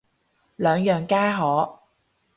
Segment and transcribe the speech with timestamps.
[0.55, 1.77] 兩樣皆可